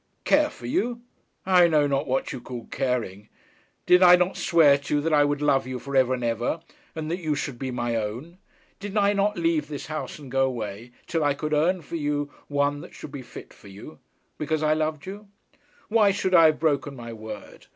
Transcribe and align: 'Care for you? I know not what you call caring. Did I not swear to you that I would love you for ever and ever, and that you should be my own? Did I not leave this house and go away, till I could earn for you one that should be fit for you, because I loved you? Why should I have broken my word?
'Care 0.23 0.49
for 0.49 0.65
you? 0.65 0.99
I 1.45 1.67
know 1.67 1.85
not 1.85 2.07
what 2.07 2.33
you 2.33 2.41
call 2.41 2.65
caring. 2.71 3.29
Did 3.85 4.01
I 4.01 4.15
not 4.15 4.35
swear 4.35 4.79
to 4.79 4.95
you 4.95 5.01
that 5.01 5.13
I 5.13 5.23
would 5.23 5.43
love 5.43 5.67
you 5.67 5.77
for 5.77 5.95
ever 5.95 6.15
and 6.15 6.23
ever, 6.23 6.59
and 6.95 7.11
that 7.11 7.19
you 7.19 7.35
should 7.35 7.59
be 7.59 7.69
my 7.69 7.95
own? 7.95 8.39
Did 8.79 8.97
I 8.97 9.13
not 9.13 9.37
leave 9.37 9.67
this 9.67 9.85
house 9.85 10.17
and 10.17 10.31
go 10.31 10.45
away, 10.47 10.91
till 11.05 11.23
I 11.23 11.35
could 11.35 11.53
earn 11.53 11.83
for 11.83 11.97
you 11.97 12.31
one 12.47 12.81
that 12.81 12.95
should 12.95 13.11
be 13.11 13.21
fit 13.21 13.53
for 13.53 13.67
you, 13.67 13.99
because 14.39 14.63
I 14.63 14.73
loved 14.73 15.05
you? 15.05 15.27
Why 15.87 16.09
should 16.09 16.33
I 16.33 16.45
have 16.45 16.59
broken 16.59 16.95
my 16.95 17.13
word? 17.13 17.67